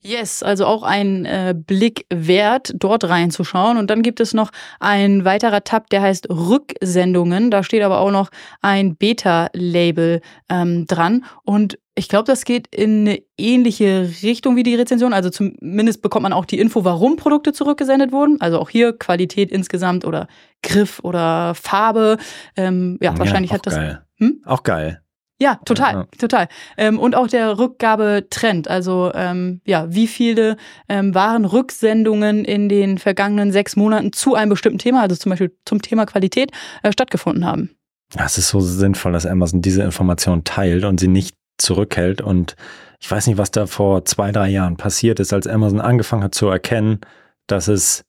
[0.01, 3.79] Yes, also auch ein äh, Blick wert, dort reinzuschauen.
[3.79, 7.51] Und dann gibt es noch ein weiterer Tab, der heißt Rücksendungen.
[7.51, 8.31] Da steht aber auch noch
[8.61, 11.25] ein Beta-Label ähm, dran.
[11.43, 15.13] Und ich glaube, das geht in eine ähnliche Richtung wie die Rezension.
[15.13, 18.41] Also zumindest bekommt man auch die Info, warum Produkte zurückgesendet wurden.
[18.41, 20.29] Also auch hier Qualität insgesamt oder
[20.63, 22.19] Griff oder Farbe.
[22.57, 23.75] Ähm, ja, wahrscheinlich ja, hat das.
[23.75, 24.03] Geil.
[24.19, 24.43] Hm?
[24.45, 25.03] Auch geil.
[25.41, 26.07] Ja, total, ja.
[26.19, 26.49] total.
[26.77, 28.67] Ähm, und auch der Rückgabetrend.
[28.69, 30.57] Also ähm, ja, wie viele
[30.89, 35.57] ähm, waren Rücksendungen in den vergangenen sechs Monaten zu einem bestimmten Thema, also zum Beispiel
[35.65, 36.51] zum Thema Qualität,
[36.83, 37.71] äh, stattgefunden haben.
[38.17, 42.21] Ja, es ist so sinnvoll, dass Amazon diese Information teilt und sie nicht zurückhält.
[42.21, 42.57] Und
[43.01, 46.35] ich weiß nicht, was da vor zwei, drei Jahren passiert ist, als Amazon angefangen hat
[46.35, 47.01] zu erkennen,
[47.47, 48.05] dass es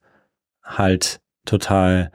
[0.64, 2.12] halt total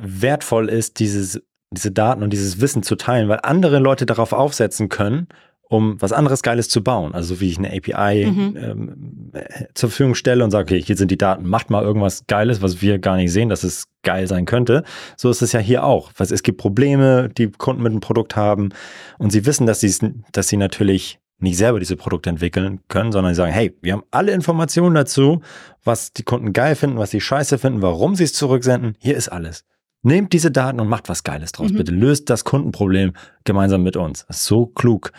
[0.00, 1.42] wertvoll ist, dieses
[1.76, 5.28] diese Daten und dieses Wissen zu teilen, weil andere Leute darauf aufsetzen können,
[5.68, 7.14] um was anderes Geiles zu bauen.
[7.14, 8.56] Also wie ich eine API mhm.
[8.56, 9.32] ähm,
[9.74, 12.82] zur Verfügung stelle und sage, okay, hier sind die Daten, macht mal irgendwas Geiles, was
[12.82, 14.84] wir gar nicht sehen, dass es geil sein könnte.
[15.16, 16.12] So ist es ja hier auch.
[16.16, 18.70] Weil es gibt Probleme, die Kunden mit dem Produkt haben
[19.18, 19.92] und sie wissen, dass sie
[20.32, 24.04] dass sie natürlich nicht selber diese Produkte entwickeln können, sondern sie sagen, hey, wir haben
[24.10, 25.42] alle Informationen dazu,
[25.84, 28.94] was die Kunden geil finden, was sie scheiße finden, warum sie es zurücksenden.
[28.98, 29.64] Hier ist alles.
[30.02, 31.72] Nehmt diese Daten und macht was Geiles draus.
[31.72, 31.76] Mhm.
[31.78, 33.12] Bitte löst das Kundenproblem
[33.44, 34.24] gemeinsam mit uns.
[34.26, 35.12] Das ist so klug.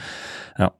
[0.57, 0.73] Ja.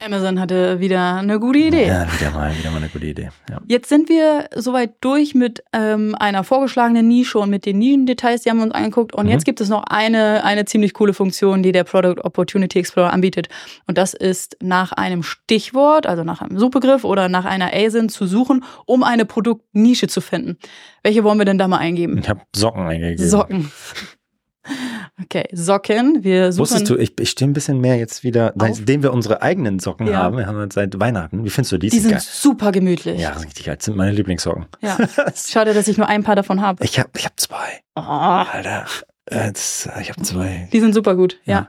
[0.00, 1.86] Amazon hatte wieder eine gute Idee.
[1.86, 3.30] Ja, wieder mal, wieder mal eine gute Idee.
[3.48, 3.60] Ja.
[3.66, 8.50] Jetzt sind wir soweit durch mit ähm, einer vorgeschlagenen Nische und mit den Nischendetails, die
[8.50, 9.14] haben wir uns angeguckt.
[9.14, 9.32] Und mhm.
[9.32, 13.48] jetzt gibt es noch eine, eine ziemlich coole Funktion, die der Product Opportunity Explorer anbietet.
[13.86, 18.26] Und das ist nach einem Stichwort, also nach einem Suchbegriff oder nach einer ASIN zu
[18.26, 20.58] suchen, um eine Produktnische zu finden.
[21.02, 22.18] Welche wollen wir denn da mal eingeben?
[22.18, 23.28] Ich habe Socken eingegeben.
[23.28, 23.70] Socken.
[25.22, 26.24] Okay, Socken.
[26.24, 26.62] Wir suchen.
[26.62, 30.08] Wusstest du, ich, ich stehe ein bisschen mehr jetzt wieder, seitdem wir unsere eigenen Socken
[30.08, 30.18] ja.
[30.18, 30.36] haben.
[30.36, 31.44] Wir haben jetzt seit Weihnachten.
[31.44, 31.88] Wie findest du die?
[31.88, 32.20] Die sind geil.
[32.20, 33.20] super gemütlich.
[33.20, 33.76] Ja, richtig geil.
[33.76, 34.66] Das sind meine Lieblingssocken.
[34.80, 34.98] Ja.
[35.36, 36.84] Schade, dass ich nur ein paar davon habe.
[36.84, 37.80] Ich habe ich hab zwei.
[37.94, 38.00] Oh.
[38.00, 38.86] Alter.
[39.30, 40.68] Jetzt, ich habe zwei.
[40.72, 41.54] Die sind super gut, ja.
[41.54, 41.68] ja.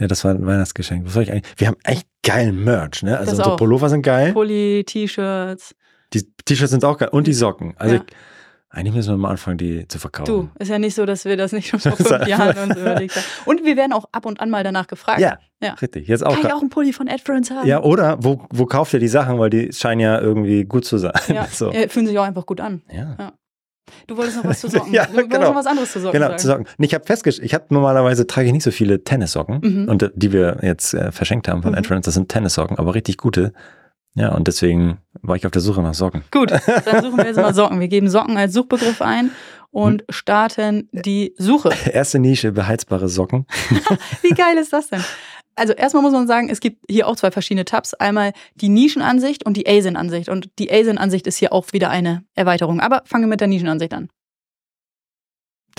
[0.00, 1.06] Ja, das war ein Weihnachtsgeschenk.
[1.06, 1.54] Was soll ich eigentlich?
[1.56, 3.18] Wir haben echt geilen Merch, ne?
[3.18, 3.56] Also das unsere auch.
[3.58, 4.32] Pullover sind geil.
[4.32, 5.74] Pulli, T-Shirts.
[6.14, 7.08] Die T-Shirts sind auch geil.
[7.10, 7.74] Und die Socken.
[7.76, 8.04] Also ja.
[8.70, 10.26] Eigentlich müssen wir mal anfangen, die zu verkaufen.
[10.26, 13.16] Du, ist ja nicht so, dass wir das nicht schon vor fünf Jahren uns überlegt
[13.16, 13.24] haben.
[13.46, 15.20] Und wir werden auch ab und an mal danach gefragt.
[15.20, 15.72] Ja, ja.
[15.74, 16.06] richtig.
[16.06, 17.66] Jetzt auch Kann ich auch einen Pulli von Adference haben?
[17.66, 20.98] Ja, oder wo, wo kauft ihr die Sachen, weil die scheinen ja irgendwie gut zu
[20.98, 21.12] sein.
[21.28, 21.72] Ja, so.
[21.72, 22.82] ja fühlen sich auch einfach gut an.
[22.92, 23.16] Ja.
[23.18, 23.32] ja.
[24.06, 24.92] Du wolltest noch was zu Socken.
[24.92, 25.48] ja, du wolltest genau.
[25.48, 26.38] noch was anderes zu Socken Genau, sagen.
[26.38, 26.66] zu Socken.
[26.78, 29.88] Ich habe festgestellt, ich habe normalerweise trage ich nicht so viele Tennissocken Mhm.
[29.88, 31.78] und äh, die wir jetzt äh, verschenkt haben von Mhm.
[31.78, 33.54] Adference, das sind Tennissocken, aber richtig gute.
[34.18, 36.24] Ja, und deswegen war ich auf der Suche nach Socken.
[36.32, 36.50] Gut,
[36.84, 37.78] dann suchen wir jetzt mal Socken.
[37.78, 39.30] Wir geben Socken als Suchbegriff ein
[39.70, 41.70] und starten die Suche.
[41.92, 43.46] Erste Nische, beheizbare Socken.
[44.22, 45.04] Wie geil ist das denn?
[45.54, 47.94] Also erstmal muss man sagen, es gibt hier auch zwei verschiedene Tabs.
[47.94, 50.28] Einmal die Nischenansicht und die ASIN-Ansicht.
[50.28, 52.80] Und die ASIN-Ansicht ist hier auch wieder eine Erweiterung.
[52.80, 54.08] Aber fangen wir mit der Nischenansicht an.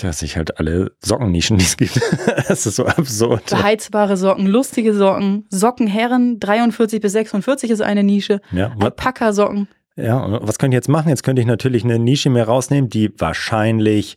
[0.02, 2.00] Dass ich halt alle Sockennischen, die es gibt.
[2.48, 3.46] das ist so absurd.
[3.50, 8.40] Beheizbare Socken, lustige Socken, Sockenherren 43 bis 46 ist eine Nische.
[8.52, 9.68] Ja, Alpaka-Socken.
[9.96, 11.08] ja, und was könnte ich jetzt machen?
[11.10, 14.16] Jetzt könnte ich natürlich eine Nische mehr rausnehmen, die wahrscheinlich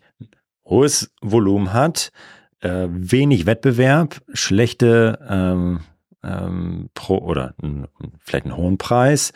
[0.66, 2.12] hohes Volumen hat,
[2.62, 5.82] äh, wenig Wettbewerb, schlechte ähm,
[6.24, 7.88] ähm, Pro oder n-
[8.22, 9.34] vielleicht einen hohen Preis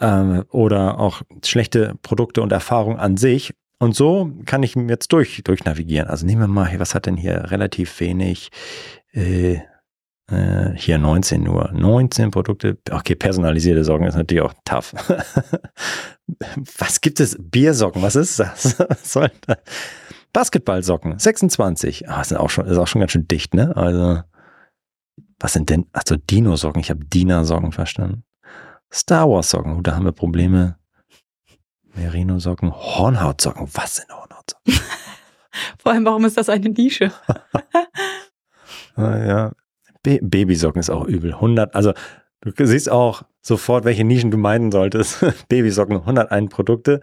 [0.00, 3.52] ähm, oder auch schlechte Produkte und Erfahrung an sich.
[3.78, 6.08] Und so kann ich jetzt durch, durchnavigieren.
[6.08, 8.50] Also nehmen wir mal, was hat denn hier relativ wenig?
[9.12, 9.60] Äh,
[10.28, 11.70] äh, hier 19 nur.
[11.72, 12.78] 19 Produkte.
[12.90, 14.94] Okay, personalisierte Socken ist natürlich auch tough.
[16.78, 17.36] was gibt es?
[17.38, 18.78] Biersocken, was ist das?
[18.88, 19.58] Was soll das?
[20.32, 22.10] Basketballsocken, 26.
[22.10, 23.74] Ah, sind auch schon, ist auch schon ganz schön dicht, ne?
[23.74, 24.20] Also,
[25.38, 25.86] was sind denn?
[25.92, 26.80] Achso, Dino-Socken.
[26.80, 28.22] Ich habe Dina-Socken verstanden.
[28.92, 29.76] Star Wars-Socken.
[29.76, 30.76] Oh, da haben wir Probleme.
[31.96, 33.68] Merino-Socken, Hornhautsocken.
[33.74, 34.74] Was sind Hornhautsocken?
[35.78, 37.12] Vor allem, warum ist das eine Nische?
[38.98, 39.52] Ah, ja.
[40.02, 41.34] Ba- Babysocken ist auch übel.
[41.34, 41.92] 100, also
[42.40, 45.22] du siehst auch sofort, welche Nischen du meinen solltest.
[45.48, 47.02] Babysocken, 101 Produkte.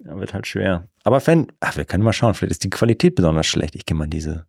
[0.00, 0.88] Ja, wird halt schwer.
[1.04, 3.76] Aber wenn, ach, wir können mal schauen, vielleicht ist die Qualität besonders schlecht.
[3.76, 4.46] Ich gehe mal diese,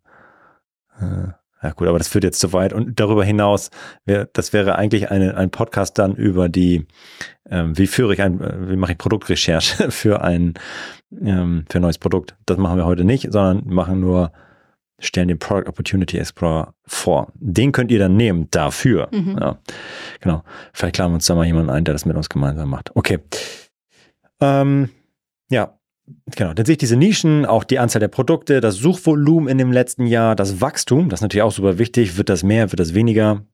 [1.00, 1.28] äh,
[1.62, 2.72] Ja gut, aber das führt jetzt zu weit.
[2.72, 3.70] Und darüber hinaus,
[4.06, 6.86] das wäre eigentlich eine, ein Podcast dann über die,
[7.50, 8.40] ähm, wie führe ich ein,
[8.70, 10.54] wie mache ich Produktrecherche für ein,
[11.20, 12.36] ähm, für ein neues Produkt.
[12.46, 14.32] Das machen wir heute nicht, sondern machen nur,
[15.00, 17.32] stellen den Product Opportunity Explorer vor.
[17.34, 19.08] Den könnt ihr dann nehmen dafür.
[19.12, 19.38] Mhm.
[19.40, 19.58] Ja,
[20.20, 20.42] genau.
[20.72, 22.90] Vielleicht laden wir uns da mal jemanden ein, der das mit uns gemeinsam macht.
[22.96, 23.20] Okay.
[24.40, 24.90] Ähm,
[25.50, 25.77] ja,
[26.36, 29.72] Genau, dann sehe ich diese Nischen, auch die Anzahl der Produkte, das Suchvolumen in dem
[29.72, 32.16] letzten Jahr, das Wachstum, das ist natürlich auch super wichtig.
[32.16, 33.44] Wird das mehr, wird das weniger?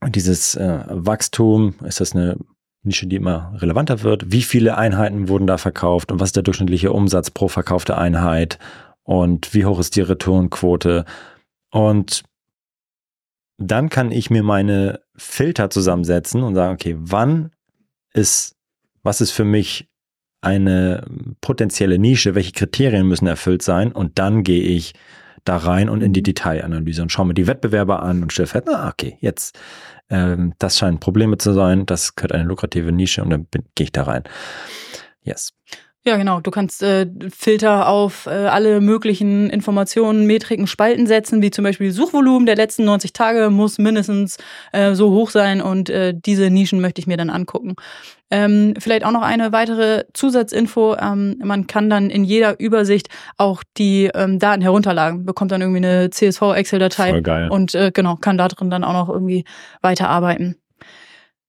[0.00, 2.36] Und dieses äh, Wachstum, ist das eine
[2.82, 4.32] Nische, die immer relevanter wird?
[4.32, 8.58] Wie viele Einheiten wurden da verkauft und was ist der durchschnittliche Umsatz pro verkaufte Einheit?
[9.02, 11.04] Und wie hoch ist die Returnquote?
[11.70, 12.24] Und
[13.58, 17.52] dann kann ich mir meine Filter zusammensetzen und sagen, okay, wann
[18.12, 18.56] ist,
[19.02, 19.88] was ist für mich
[20.46, 21.04] eine
[21.40, 24.94] potenzielle Nische, welche Kriterien müssen erfüllt sein und dann gehe ich
[25.44, 28.68] da rein und in die Detailanalyse und schaue mir die Wettbewerber an und stelle fest,
[28.68, 29.58] ah, okay, jetzt,
[30.08, 33.92] ähm, das scheinen Probleme zu sein, das könnte eine lukrative Nische und dann gehe ich
[33.92, 34.22] da rein.
[35.22, 35.52] Yes.
[36.06, 36.38] Ja, genau.
[36.38, 41.90] Du kannst äh, Filter auf äh, alle möglichen Informationen, Metriken, Spalten setzen, wie zum Beispiel
[41.90, 44.36] Suchvolumen der letzten 90 Tage muss mindestens
[44.70, 47.74] äh, so hoch sein und äh, diese Nischen möchte ich mir dann angucken.
[48.30, 50.96] Ähm, vielleicht auch noch eine weitere Zusatzinfo.
[50.96, 55.84] Ähm, man kann dann in jeder Übersicht auch die ähm, Daten herunterladen, bekommt dann irgendwie
[55.84, 59.44] eine CSV-Excel-Datei und äh, genau, kann da drin dann auch noch irgendwie
[59.80, 60.56] weiterarbeiten.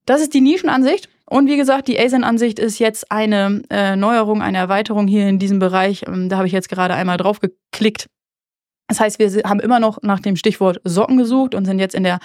[0.05, 1.09] Das ist die Nischenansicht.
[1.29, 5.59] Und wie gesagt, die ASIN-Ansicht ist jetzt eine äh, Neuerung, eine Erweiterung hier in diesem
[5.59, 6.03] Bereich.
[6.07, 8.07] Ähm, da habe ich jetzt gerade einmal drauf geklickt.
[8.87, 12.03] Das heißt, wir haben immer noch nach dem Stichwort Socken gesucht und sind jetzt in
[12.03, 12.19] der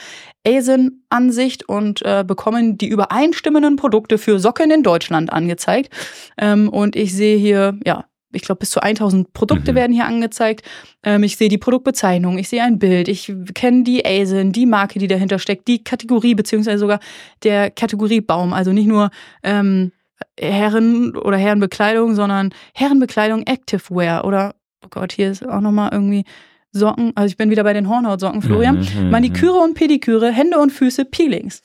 [0.46, 5.92] ASIN-Ansicht und äh, bekommen die übereinstimmenden Produkte für Socken in Deutschland angezeigt.
[6.38, 9.77] Ähm, und ich sehe hier, ja, ich glaube, bis zu 1000 Produkte Mhm.
[9.77, 10.62] werden hier angezeigt.
[11.03, 14.98] Ähm, ich sehe die Produktbezeichnung, ich sehe ein Bild, ich kenne die ASIN, die Marke,
[14.98, 17.01] die dahinter steckt, die Kategorie, beziehungsweise sogar
[17.42, 18.53] der Kategoriebaum.
[18.53, 19.11] Also nicht nur
[19.42, 19.92] ähm,
[20.38, 26.25] Herren- oder Herrenbekleidung, sondern Herrenbekleidung Activewear oder, oh Gott, hier ist auch nochmal irgendwie
[26.72, 27.12] Socken.
[27.14, 28.80] Also ich bin wieder bei den Hornhautsocken, Florian.
[28.80, 31.62] Mhm, mhm, Maniküre und Pediküre, Hände und Füße, Peelings.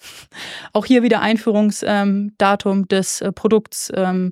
[0.74, 3.92] Auch hier wieder Einführungsdatum ähm, des äh, Produkts.
[3.96, 4.32] Ähm,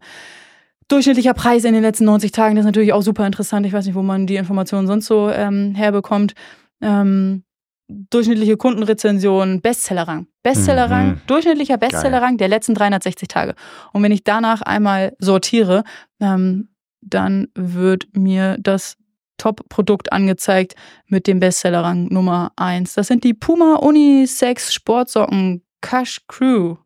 [0.88, 3.66] durchschnittlicher Preis in den letzten 90 Tagen, das ist natürlich auch super interessant.
[3.66, 6.34] Ich weiß nicht, wo man die Informationen sonst so ähm, herbekommt.
[6.82, 7.44] Ähm,
[7.88, 10.28] durchschnittliche Kundenrezension, Bestsellerrang.
[10.44, 11.22] Bestsellerrang, Mhm.
[11.28, 13.56] durchschnittlicher Bestsellerrang der letzten 360 Tage.
[13.94, 15.84] Und wenn ich danach einmal sortiere,
[16.20, 18.98] dann wird mir das
[19.38, 20.76] Top-Produkt angezeigt
[21.08, 22.94] mit dem Bestsellerrang Nummer 1.
[22.94, 26.78] Das sind die Puma Unisex Sportsocken Cash Crew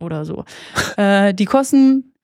[0.00, 0.44] oder so.
[0.96, 2.14] äh, die kosten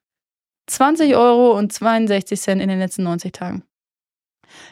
[0.67, 3.65] 20 Euro und 62 Cent in den letzten 90 Tagen.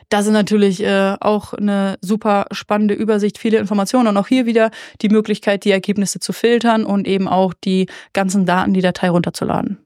[0.08, 4.70] Das ist natürlich äh, auch eine super spannende Übersicht, viele Informationen und auch hier wieder
[5.00, 9.78] die Möglichkeit, die Ergebnisse zu filtern und eben auch die ganzen Daten, die Datei runterzuladen.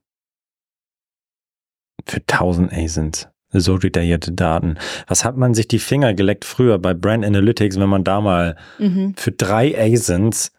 [2.07, 3.29] Für 1000 ASINs.
[3.61, 4.77] So detaillierte Daten.
[5.07, 8.57] Was hat man sich die Finger geleckt früher bei Brand Analytics, wenn man da mal
[8.79, 9.15] Mhm.
[9.17, 10.53] für drei ASINs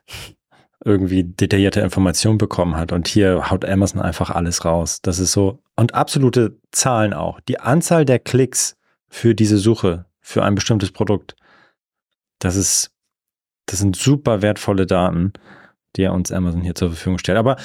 [0.83, 2.91] irgendwie detaillierte Informationen bekommen hat.
[2.91, 4.99] Und hier haut Amazon einfach alles raus.
[5.01, 5.59] Das ist so.
[5.75, 7.39] Und absolute Zahlen auch.
[7.41, 8.77] Die Anzahl der Klicks
[9.07, 11.35] für diese Suche, für ein bestimmtes Produkt.
[12.39, 12.91] Das ist,
[13.65, 15.33] das sind super wertvolle Daten,
[15.95, 17.39] die uns Amazon hier zur Verfügung stellt.
[17.39, 17.55] Aber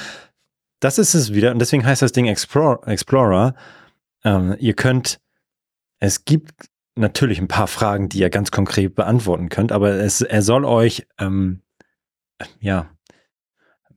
[0.80, 1.50] das ist es wieder.
[1.50, 2.80] Und deswegen heißt das Ding Explorer.
[2.88, 3.54] Explorer.
[4.24, 5.20] Ähm, ihr könnt,
[5.98, 6.52] es gibt
[6.96, 11.06] natürlich ein paar Fragen, die ihr ganz konkret beantworten könnt, aber es, er soll euch,
[11.18, 11.62] ähm,
[12.60, 12.90] ja,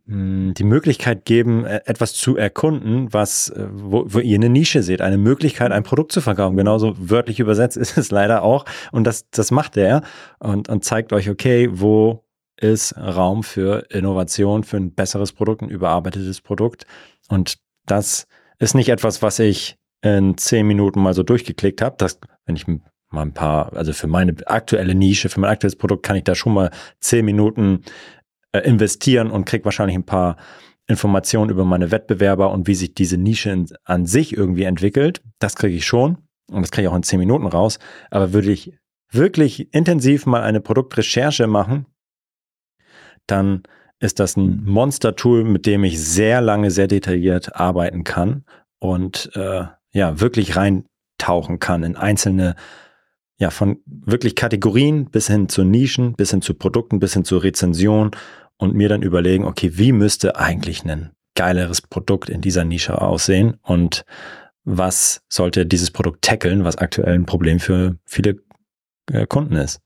[0.05, 4.83] mh, die Möglichkeit geben, äh, etwas zu erkunden, was, äh, wo, wo ihr eine Nische
[4.83, 6.57] seht, eine Möglichkeit, ein Produkt zu verkaufen.
[6.57, 8.65] Genauso wörtlich übersetzt ist es leider auch.
[8.91, 10.03] Und das, das macht er
[10.39, 12.23] und, und zeigt euch, okay, wo
[12.57, 16.85] ist Raum für Innovation, für ein besseres Produkt, ein überarbeitetes Produkt.
[17.27, 18.27] Und das
[18.59, 21.95] ist nicht etwas, was ich in zehn Minuten mal so durchgeklickt habe.
[21.97, 26.03] Das, wenn ich mal ein paar, also für meine aktuelle Nische, für mein aktuelles Produkt
[26.03, 27.83] kann ich da schon mal zehn Minuten
[28.51, 30.37] äh, investieren und krieg wahrscheinlich ein paar
[30.87, 35.21] Informationen über meine Wettbewerber und wie sich diese Nische in, an sich irgendwie entwickelt.
[35.39, 36.17] Das kriege ich schon
[36.51, 37.79] und das kriege ich auch in zehn Minuten raus.
[38.11, 38.77] Aber würde ich
[39.09, 41.85] wirklich intensiv mal eine Produktrecherche machen,
[43.27, 43.63] dann
[43.99, 48.43] ist das ein Monster-Tool, mit dem ich sehr lange, sehr detailliert arbeiten kann
[48.79, 52.55] und äh, ja, wirklich reintauchen kann in einzelne,
[53.37, 57.43] ja, von wirklich Kategorien bis hin zu Nischen, bis hin zu Produkten, bis hin zur
[57.43, 58.11] Rezension
[58.57, 63.57] und mir dann überlegen, okay, wie müsste eigentlich ein geileres Produkt in dieser Nische aussehen
[63.61, 64.05] und
[64.65, 68.37] was sollte dieses Produkt tackeln, was aktuell ein Problem für viele
[69.11, 69.81] äh, Kunden ist.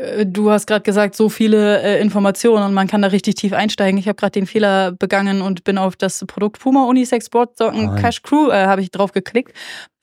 [0.00, 3.52] Äh, Du hast gerade gesagt, so viele äh, Informationen und man kann da richtig tief
[3.52, 3.98] einsteigen.
[3.98, 7.96] Ich habe gerade den Fehler begangen und bin auf das Produkt Puma Unisex Sportsocken.
[7.96, 9.52] Cash Crew, äh, habe ich drauf geklickt.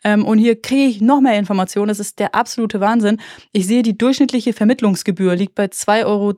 [0.04, 1.88] Ähm, und hier kriege ich noch mehr Informationen.
[1.88, 3.20] Das ist der absolute Wahnsinn.
[3.52, 6.34] Ich sehe, die durchschnittliche Vermittlungsgebühr liegt bei 2,72 Euro.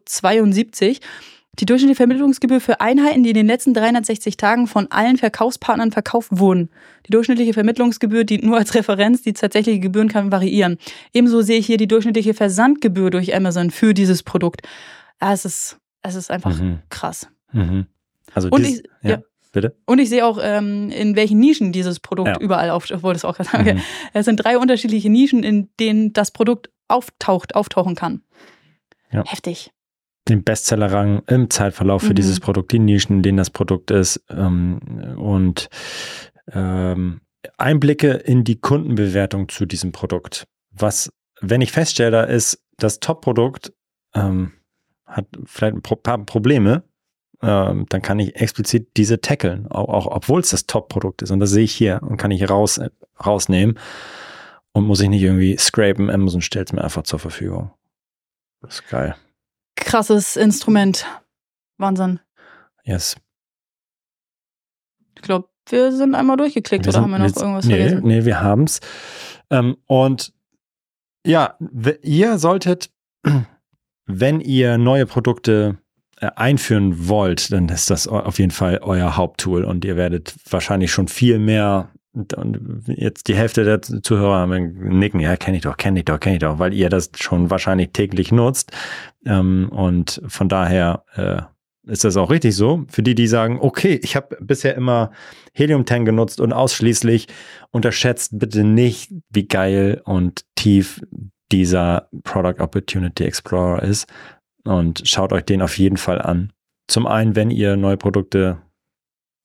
[1.58, 6.30] Die durchschnittliche Vermittlungsgebühr für Einheiten, die in den letzten 360 Tagen von allen Verkaufspartnern verkauft
[6.32, 6.70] wurden.
[7.08, 10.78] Die durchschnittliche Vermittlungsgebühr dient nur als Referenz, die tatsächliche Gebühren kann variieren.
[11.14, 14.62] Ebenso sehe ich hier die durchschnittliche Versandgebühr durch Amazon für dieses Produkt.
[15.20, 16.80] Ah, es ist, es ist einfach Mhm.
[16.90, 17.28] krass.
[17.52, 17.88] Mhm.
[18.34, 19.22] Also Und dies, ich- ja, ja.
[19.52, 19.76] bitte.
[19.86, 22.40] Und ich sehe auch, ähm, in welchen Nischen dieses Produkt Ja.
[22.40, 23.04] überall auftaucht.
[23.04, 23.76] Wollte es auch gerade sagen.
[23.78, 23.82] Mhm.
[24.14, 28.22] Es sind drei unterschiedliche Nischen, in denen das Produkt auftaucht, auftauchen kann.
[29.12, 29.26] Ja.
[29.26, 29.72] Heftig.
[30.30, 32.16] Den Bestsellerrang im Zeitverlauf für Mhm.
[32.16, 34.80] dieses Produkt, die Nischen, in denen das Produkt ist ähm,
[35.18, 35.70] und
[36.54, 37.22] ähm,
[37.58, 40.48] Einblicke in die Kundenbewertung zu diesem Produkt.
[40.72, 41.12] Was,
[41.42, 43.74] wenn ich feststelle, ist, das Top-Produkt
[44.14, 44.54] ähm,
[45.06, 46.84] hat vielleicht ein paar Probleme,
[47.42, 51.32] ähm, dann kann ich explizit diese tackeln, auch, auch obwohl es das Top-Produkt ist.
[51.32, 52.80] Und das sehe ich hier und kann ich raus,
[53.26, 53.80] rausnehmen
[54.74, 56.10] und muss ich nicht irgendwie scrapen.
[56.10, 57.72] Amazon stellt es mir einfach zur Verfügung.
[58.62, 59.16] Das ist geil.
[59.80, 61.06] Krasses Instrument.
[61.78, 62.20] Wahnsinn.
[62.84, 63.16] Yes.
[65.16, 68.08] Ich glaube, wir sind einmal durchgeklickt oder sind- haben wir noch sind- irgendwas nee, vergessen?
[68.08, 68.80] Nee, wir haben's.
[69.50, 70.34] Ähm, und
[71.26, 71.56] ja,
[72.02, 72.92] ihr solltet,
[74.06, 75.78] wenn ihr neue Produkte
[76.20, 80.34] äh, einführen wollt, dann ist das au- auf jeden Fall euer Haupttool und ihr werdet
[80.50, 81.92] wahrscheinlich schon viel mehr
[82.34, 86.36] und jetzt die Hälfte der Zuhörer nicken, ja, kenne ich doch, kenne ich doch, kenne
[86.36, 88.72] ich doch, weil ihr das schon wahrscheinlich täglich nutzt.
[89.26, 91.42] Ähm, und von daher äh,
[91.90, 92.86] ist das auch richtig so.
[92.90, 95.12] Für die, die sagen, okay, ich habe bisher immer
[95.54, 97.28] Helium 10 genutzt und ausschließlich
[97.72, 101.02] unterschätzt bitte nicht, wie geil und tief
[101.52, 104.08] dieser Product Opportunity Explorer ist.
[104.64, 106.54] Und schaut euch den auf jeden Fall an.
[106.88, 108.60] Zum einen, wenn ihr neue Produkte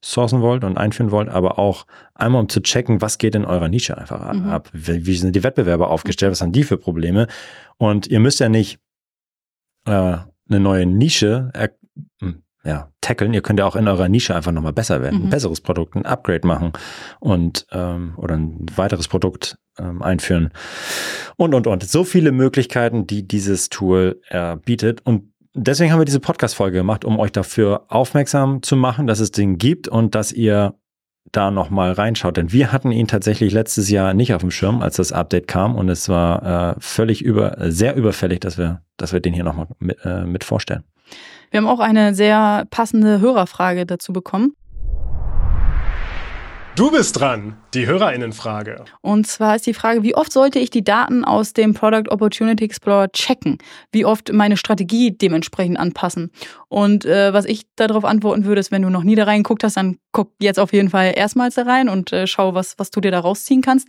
[0.04, 3.68] sourcen wollt und einführen wollt, aber auch einmal um zu checken, was geht in eurer
[3.68, 4.50] Nische einfach Mhm.
[4.50, 4.68] ab.
[4.72, 6.32] Wie, wie sind die Wettbewerber aufgestellt?
[6.32, 7.26] Was haben die für Probleme?
[7.78, 8.78] Und ihr müsst ja nicht
[9.86, 11.50] äh, eine neue Nische
[12.20, 13.34] hm, ja, tackeln.
[13.34, 15.18] Ihr könnt ja auch in eurer Nische einfach nochmal besser werden.
[15.20, 15.24] Mhm.
[15.26, 16.72] Ein besseres Produkt, ein Upgrade machen
[17.20, 20.50] und ähm, oder ein weiteres Produkt ähm, einführen.
[21.36, 21.82] Und, und, und.
[21.82, 25.04] So viele Möglichkeiten, die dieses Tool äh, bietet.
[25.04, 29.30] Und deswegen haben wir diese Podcast-Folge gemacht, um euch dafür aufmerksam zu machen, dass es
[29.30, 30.74] den gibt und dass ihr
[31.32, 32.36] da nochmal reinschaut.
[32.36, 35.74] Denn wir hatten ihn tatsächlich letztes Jahr nicht auf dem Schirm, als das Update kam.
[35.74, 39.68] Und es war äh, völlig über, sehr überfällig, dass wir, dass wir den hier nochmal
[39.78, 40.84] mit, äh, mit vorstellen.
[41.50, 44.54] Wir haben auch eine sehr passende Hörerfrage dazu bekommen.
[46.76, 48.84] Du bist dran, die Hörerinnenfrage.
[49.00, 52.64] Und zwar ist die Frage, wie oft sollte ich die Daten aus dem Product Opportunity
[52.64, 53.58] Explorer checken?
[53.92, 56.32] Wie oft meine Strategie dementsprechend anpassen?
[56.68, 59.76] Und äh, was ich darauf antworten würde, ist, wenn du noch nie da reingeguckt hast,
[59.76, 63.00] dann guck jetzt auf jeden Fall erstmals da rein und äh, schau, was, was du
[63.00, 63.86] dir da rausziehen kannst.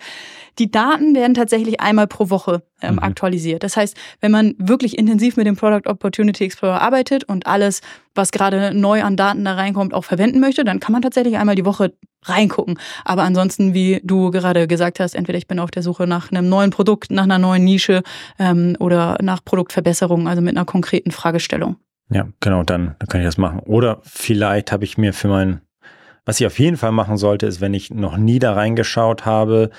[0.59, 2.99] Die Daten werden tatsächlich einmal pro Woche ähm, Mhm.
[2.99, 3.63] aktualisiert.
[3.63, 7.81] Das heißt, wenn man wirklich intensiv mit dem Product Opportunity Explorer arbeitet und alles,
[8.13, 11.55] was gerade neu an Daten da reinkommt, auch verwenden möchte, dann kann man tatsächlich einmal
[11.55, 11.93] die Woche
[12.29, 12.79] reingucken.
[13.03, 16.49] Aber ansonsten, wie du gerade gesagt hast, entweder ich bin auf der Suche nach einem
[16.49, 18.03] neuen Produkt, nach einer neuen Nische
[18.39, 21.77] ähm, oder nach Produktverbesserungen, also mit einer konkreten Fragestellung.
[22.09, 23.59] Ja, genau, dann, dann kann ich das machen.
[23.61, 25.61] Oder vielleicht habe ich mir für mein,
[26.25, 29.71] was ich auf jeden Fall machen sollte, ist, wenn ich noch nie da reingeschaut habe,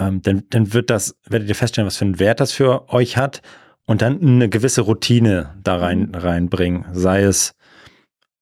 [0.00, 3.16] ähm, dann, dann wird das, werdet ihr feststellen, was für einen Wert das für euch
[3.16, 3.42] hat
[3.86, 6.84] und dann eine gewisse Routine da rein, reinbringen.
[6.92, 7.54] Sei es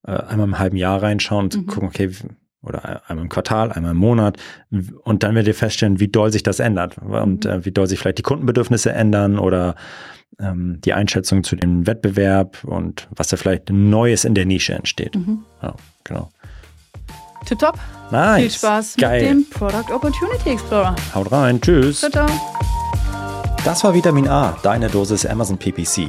[0.06, 1.66] äh, einmal im halben Jahr reinschauen und Mhm.
[1.66, 2.10] gucken, okay,
[2.64, 4.36] oder einmal im Quartal, einmal im Monat.
[5.02, 7.50] Und dann werdet ihr feststellen, wie doll sich das ändert und Mhm.
[7.50, 9.74] äh, wie doll sich vielleicht die Kundenbedürfnisse ändern oder
[10.40, 15.14] ähm, die Einschätzung zu dem Wettbewerb und was da vielleicht Neues in der Nische entsteht.
[15.14, 15.44] Mhm.
[15.62, 16.30] Ja, genau.
[17.46, 17.78] Tipptopp.
[18.10, 18.40] Nice.
[18.40, 19.22] Viel Spaß Geil.
[19.22, 20.96] mit dem Product Opportunity Explorer.
[21.14, 21.60] Haut rein.
[21.60, 22.00] Tschüss.
[22.00, 22.26] Ciao, ciao.
[23.64, 26.08] Das war Vitamin A, deine Dosis Amazon PPC.